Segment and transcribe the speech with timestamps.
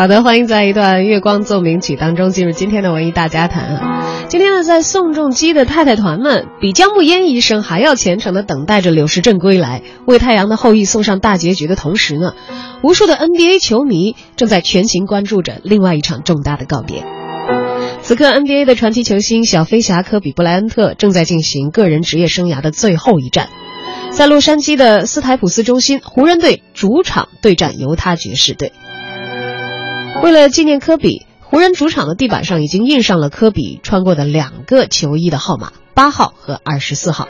[0.00, 4.24] 好的，欢迎在一段月光奏鸣曲当中进入今天的文艺大家谈啊。
[4.30, 12.32] 今天呢，在宋仲基的太太团们比姜暮烟一生还要虔诚的等待着柳时镇归来，为太阳的后裔送上大结局的同时呢，
[12.82, 17.04] 无数的 NBA 球迷正在全情关注着另外一场重大的告别。
[18.00, 23.50] 此刻，NBA 的传奇球星小飞侠科比布莱恩特正在进行个人职业生涯的最后一战，
[24.10, 28.72] 在洛杉矶的斯台普斯中心，湖人队主场对战犹他爵士队。
[30.22, 37.26] 为了纪念科比，湖人主场的地板上已经印上了科比穿过的两个球衣的号码：八号和二十四号。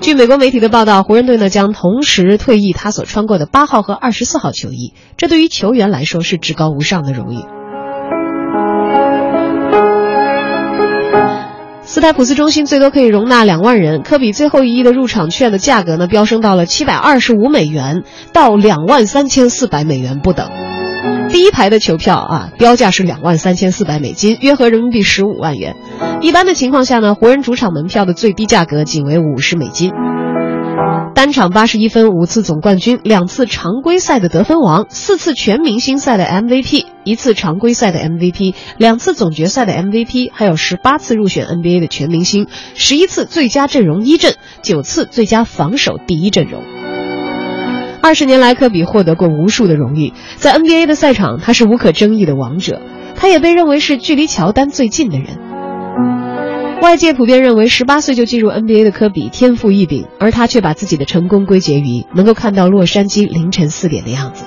[0.00, 7.44] 据美国媒体的报道，湖人队呢将同时退役他所穿过的八号和二十四号球衣，这对于球员来说是至高无上的荣誉。
[11.82, 20.48] 斯台普斯中心最多可以容纳两万人，科比最后一役的入场券的价格呢飙升到了七百二十五美元到两万三千四百美元不等。
[21.32, 25.76] 第一排的球票啊，标价是两万三千四百美金，约合人民币十五万元。
[26.20, 29.92] 一般的情况下呢，湖人主场门票的最低价格仅为五十美金。
[31.14, 46.62] 单场八十一分，五次总冠军，两次常规赛的得分王，四次全明星赛的 MVP，一次常规赛的 MVP，两次总决赛的 MVP，还有十八次入选 NBA 的全明星，十一次最佳阵容一阵，九次最佳防守第一阵容。
[48.02, 52.82] 二十年来，科比获得过无数的荣誉，在 NBA 的赛场，他是无可争议的王者，
[53.14, 55.38] 他也被认为是距离乔丹最近的人。
[56.82, 64.44] 外界普遍认为，十八岁就进入 NBA 的科比天赋异禀，而他却把自己的成功归结于能够看到洛杉矶凌晨四点的样子。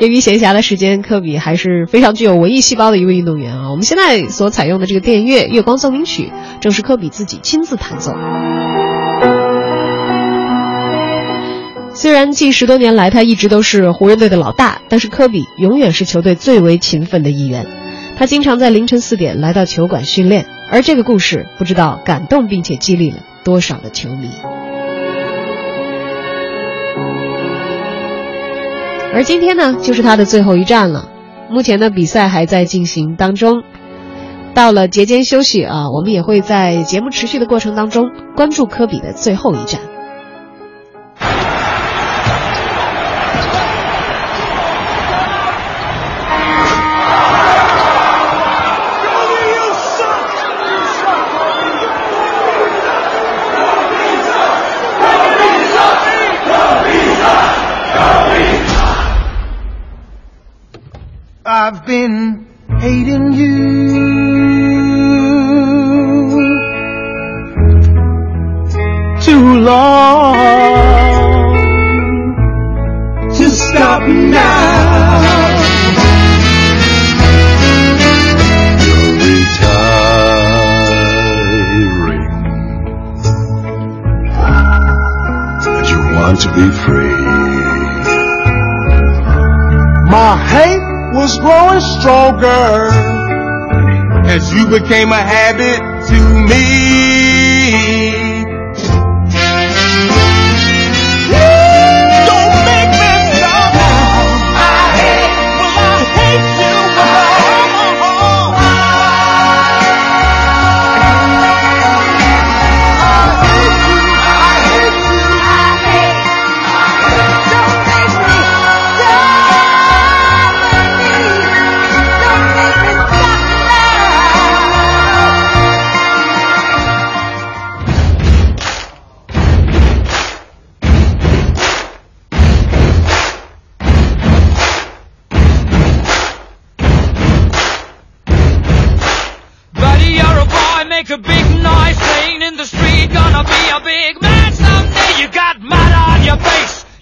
[0.00, 3.70] 由于闲暇的时间，科比还是非常具有文艺细胞的一位运动员啊。
[3.70, 8.12] 我们现在所采用的这个电乐《月光奏鸣曲》，正是科比自己亲自弹奏。
[11.96, 17.66] 虽然近十多年来他一直都是湖人队的老大，但是科比永远是球队最为勤奋的一员。
[18.18, 24.28] 他经常在凌晨四点来到球馆训练，而这个故事不知道感动并且激励了多少的球迷。
[29.14, 31.08] 而今天呢，就是他的最后一站了。
[31.48, 33.62] 目前的比赛还在进行当中，
[34.52, 39.80] 到了节间休息啊，我们也会在节目持续的过程当中关注科比的最后一站。
[61.66, 62.46] I've been
[62.78, 63.56] hating you
[69.20, 70.36] too long
[73.34, 74.46] to stop now.
[78.86, 79.96] You're retiring,
[85.66, 87.24] and you want to be free.
[90.08, 92.90] My hate was growing stronger
[94.28, 95.78] as you became a habit
[96.08, 96.18] to
[96.48, 97.15] me.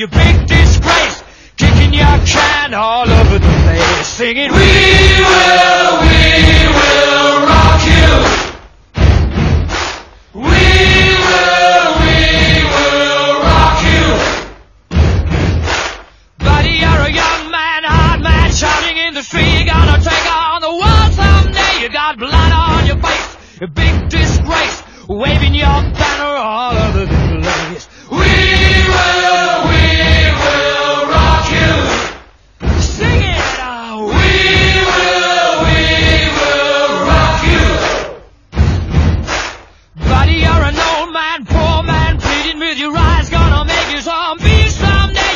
[0.00, 1.22] You big disgrace.
[1.58, 6.24] Kicking your can all over the place, singing, We will, we
[6.78, 8.08] will rock you.
[10.32, 10.64] We
[11.28, 12.16] will, we
[12.72, 14.06] will rock you.
[16.48, 18.48] Buddy, you're a young man, hard man,
[19.06, 19.66] in the street.
[19.66, 21.82] Gonna take on the world someday.
[21.82, 23.36] You got blood on your face,
[23.74, 26.09] big disgrace, waving your banner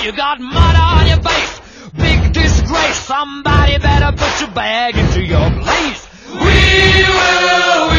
[0.05, 1.61] you got mud on your face,
[1.97, 6.06] big disgrace, Somebody better put your bag into your place.
[6.29, 7.94] We will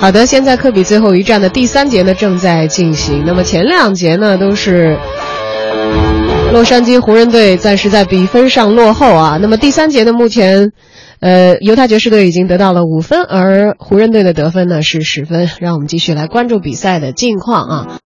[0.00, 3.24] 好的，现在科比最后一战的第三节呢正在进行。
[3.26, 4.96] 那么前两节呢都是
[6.52, 9.38] 洛杉矶湖人队暂时在比分上落后啊。
[9.42, 10.70] 那么第三节呢，目前
[11.18, 15.50] 呃犹他爵士队已经得到了五分，而湖人队的得分呢是十分。
[15.58, 17.98] 让我们继续来关注比赛的近况啊。